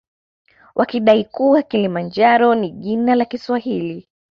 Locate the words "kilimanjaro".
1.63-2.55